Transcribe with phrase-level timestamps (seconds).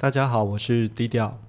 [0.00, 1.40] 大家好，我是低调。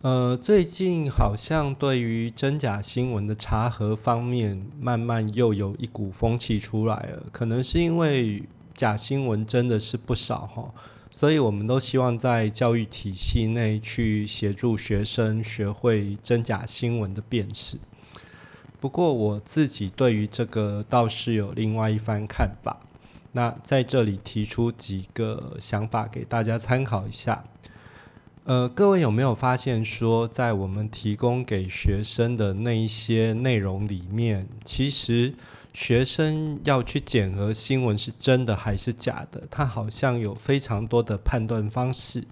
[0.00, 7.24] 呃，最近好像对于真假新闻的查核方面，慢慢又有一股风气出来了。
[7.30, 8.42] 可能是因为
[8.72, 10.72] 假新闻真的是不少哈，
[11.10, 17.76] 所以我们都希望在教育体系内去协助学生学会真假新闻的辨识。
[18.80, 22.80] 不过我自己对于这个倒是有另外一番看法。
[23.32, 27.44] 那在这里提出几个想法给大家参考一下。
[28.44, 35.34] 呃，各位有没有发现说，在我们提供给学生的那一些内容里面，其实
[35.72, 42.24] 学生要去检核新闻是真的还是假的，他好像有非常多的判断方式。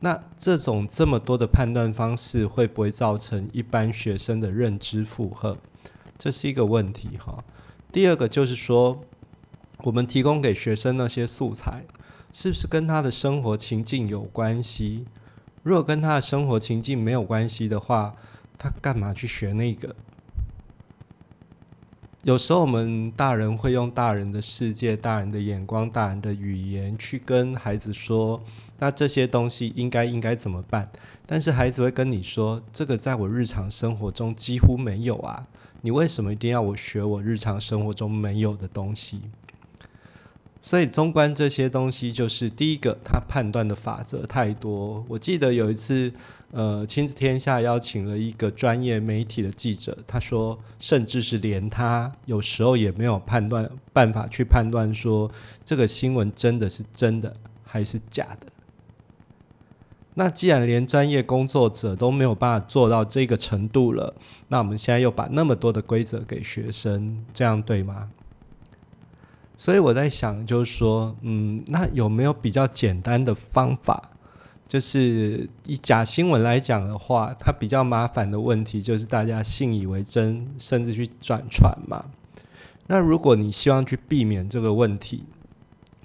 [0.00, 5.56] 那这种这么多的判断方式，会不会造成一般学生的认知负荷？
[6.18, 7.44] 这是一个问题哈。
[7.92, 9.00] 第二个就是说。
[9.82, 11.84] 我们提供给学生那些素材，
[12.32, 15.04] 是不是跟他的生活情境有关系？
[15.64, 18.14] 如果跟他的生活情境没有关系的话，
[18.58, 19.96] 他干嘛去学那个？
[22.22, 28.42] 有时候我们大人会用大人的世界、大人的眼光、大人的语言去跟孩子说，
[28.78, 30.90] 那这些东西应该应该怎么办？
[31.26, 35.46] 但是孩子会跟你说，这个在我日常生活中几乎没有啊！
[35.80, 39.22] 你为什么一定要我学我日常生活中没有的东西？
[40.64, 45.04] 所以，纵观这些东西，就是第一个，他判断的法则太多。
[45.06, 46.10] 我记得有一次，
[46.52, 55.30] 呃，亲子天下邀请了一个专业媒体的记者，他说，甚至是连他有时候也没有判断办法去判断说
[55.66, 58.46] 这个新闻真的是真的还是假的。
[60.14, 64.14] 那既然连专业工作者都没有办法做到这个程度了，
[64.48, 68.08] 那我们现在又把那么多的规则给学生，这样对吗？
[69.56, 74.10] 所以我在想，就是说，嗯，那有没有比较简单的方法？
[74.66, 82.06] 就是以假新闻来讲的话，它比较麻烦的问题就是大家信以为真，甚至去转传嘛。
[82.86, 85.24] 那如果你希望去避免这个问题，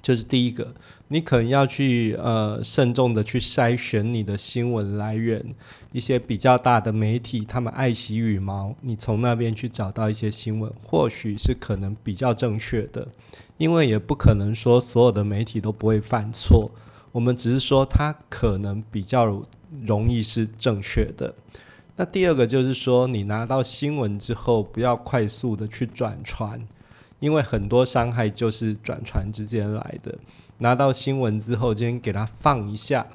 [0.01, 0.73] 就是第一个，
[1.07, 5.43] 你可能要去呃慎重的去筛选你的新闻来源，
[5.91, 13.07] 一些比较大的媒体，他们爱惜羽毛，你从那边去找到一些新闻，或许是可能比较正确的，
[13.59, 16.71] 因为也不可能说所有的媒体都不会犯错，
[17.11, 19.43] 我们只是说它可能比较
[19.85, 21.35] 容易是正确的。
[21.97, 26.65] 那第二个就是说，你拿到新闻之后，不要快速的去转传。
[27.19, 30.17] 因为很多伤害就是转传之间来的。
[30.59, 33.05] 拿到新闻之后，今天给它放一下。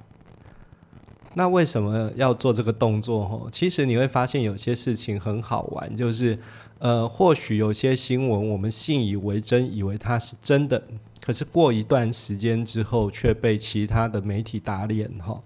[1.32, 3.26] 那为什么要做这个动作？
[3.26, 6.38] 吼，其实你会发现有些事情很好玩，就是
[6.84, 10.82] 呃，或许有些新闻我们信以为真，以为它是真的，
[11.18, 15.40] 可是过一段时间之后，却被其他的媒体打脸，哈，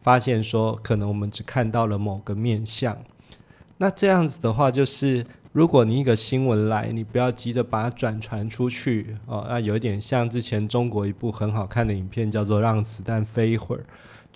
[0.00, 2.96] 发现说可能我们只看到了某个面相。
[3.76, 5.26] 那这样子的话，就是。
[5.50, 9.46] 如果你一个新闻来，你不要急着把它转传出去哦。
[9.48, 13.78] 那有一点像之前中国一部很好看的影片，叫做《让子弹飞一会儿》，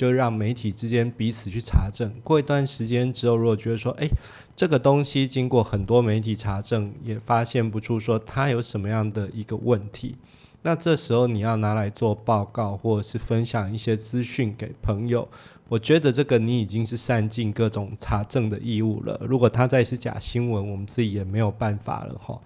[0.02, 2.12] 就让媒体之间彼此去查证。
[2.24, 4.10] 过一段时间之后，如果觉得说，诶，
[4.56, 10.16] 这个东西经过很多媒体查证，也发现不出说它有什么样的一个问题，
[10.62, 15.28] 那这时候你要拿来做报告，或者是分享一些资讯给朋友。
[15.68, 19.16] 我觉得这个你已经是善尽各种查证的义务了。
[19.24, 22.40] 如果他再是假新闻，我们自己也没有办法了哈。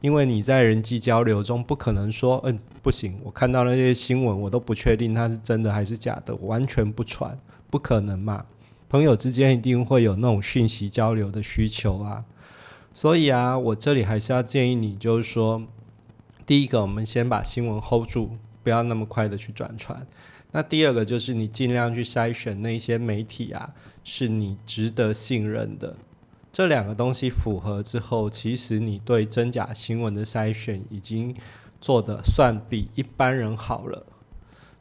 [0.00, 7.38] 因为你在人际交流中不可能说，嗯，不行，我看到那些新闻，我都不确定它是真的还是假的，完全不传，
[7.68, 8.46] 不可能嘛。
[8.88, 12.24] 朋友之间一定会有那种讯息交流的需求啊。
[12.92, 15.62] 所以啊，我这里还是要建议你，就是说，
[16.44, 18.30] 第一个，我们先把新闻 hold 住，
[18.62, 20.06] 不要那么快的去转传。
[20.52, 23.72] 那第二个就是你尽量去筛选那些媒体啊，
[24.02, 25.94] 是你值得信任的。
[26.52, 31.34] 这两个东西符合之后，其实你对真假新闻的筛选已经
[31.80, 34.04] 做的算比一般人好了。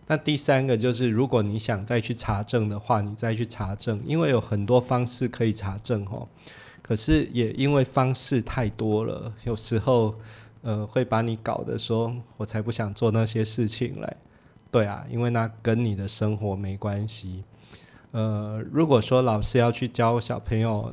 [0.07, 6.27] 那第三个就是，如果你想再去查证的话，你再去查证，因为有很多方式可以查证哦。
[6.81, 10.15] 可是也因为方式太多了，有时候
[10.63, 14.17] 呃会把你搞得说，我才不想做那些事情嘞。
[14.71, 17.43] 对啊，因为那跟你的生活没关系。
[18.09, 20.91] 呃，如果说老师要去教小朋友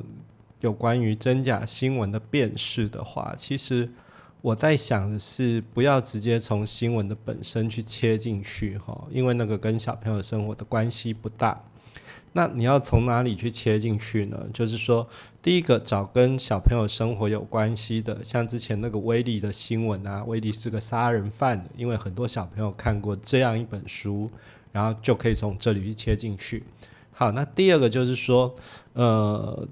[0.61, 3.91] 有关于真假新闻的辨识的话，其实
[4.41, 11.63] 我在想的是，不要直接从新闻的本身去切进去哈，因为那个跟小朋友生活的关系不大。
[12.33, 14.45] 那你要从哪里去切进去呢？
[14.53, 15.07] 就是说，
[15.41, 24.29] 第一个找跟小朋友生活有关系的，像之前那个威利的新闻啊，威利是个杀人犯，因为很多小朋友看过这样一本书，
[24.71, 26.63] 然后就可以从这里去切进去。
[27.11, 28.53] 好，那第二个就是说，
[28.93, 29.67] 呃，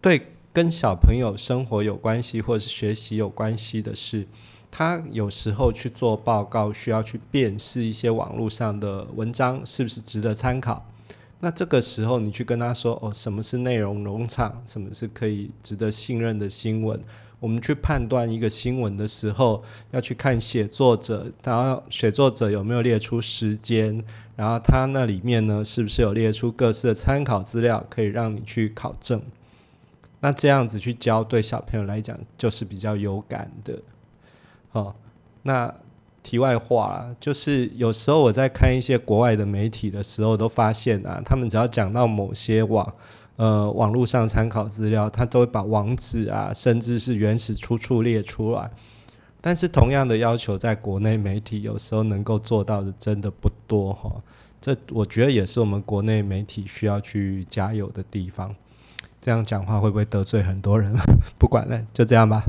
[0.00, 4.26] 对跟小朋友生活有关系或者是学习有关系的事，
[4.70, 10.86] 他有时候去做报告需要去辨识一些网络上的文章是不是值得参考。
[11.40, 17.00] 那这个时候你去跟他说，哦，什么是内容农场，什么是可以值得信任的新闻。
[17.38, 19.62] 我们去判断一个新闻的时候，
[19.92, 24.04] 要去看写作者，然后写作者有没有列出时间，
[24.36, 29.22] 然后他那里面呢是不是有列出各式的参考资料，可以让你去考证。
[30.20, 33.78] 那这样子去教，对小朋友来讲就是比较有感的。
[34.72, 34.94] 哦，
[35.42, 35.74] 那
[36.22, 42.94] 题外话就是有时候我在看一些国外的媒体的时候，都发现啊，他们只要讲到某些网。
[43.36, 48.70] 呃，网络上参考资料，他都会把网址啊，甚至是原始出处列出来。
[49.40, 54.12] 但是同样的要求，在国内媒体有时候能够做到的真的不多哈。
[54.60, 58.54] 这我觉得也是我们国内媒体需要去加油的地方。
[59.20, 60.94] 这样讲话会不会得罪很多人？
[61.38, 62.42] 不管了，就这样吧。